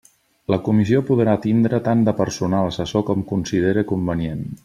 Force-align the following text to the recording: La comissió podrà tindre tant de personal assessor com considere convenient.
La 0.53 0.57
comissió 0.67 1.01
podrà 1.09 1.35
tindre 1.43 1.81
tant 1.89 2.01
de 2.09 2.15
personal 2.23 2.71
assessor 2.71 3.07
com 3.11 3.23
considere 3.35 3.85
convenient. 3.95 4.45